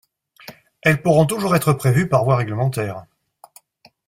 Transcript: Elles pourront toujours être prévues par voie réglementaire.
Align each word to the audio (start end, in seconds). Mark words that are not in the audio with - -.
Elles 0.81 1.03
pourront 1.03 1.27
toujours 1.27 1.55
être 1.55 1.73
prévues 1.73 2.09
par 2.09 2.23
voie 2.23 2.35
réglementaire. 2.37 3.05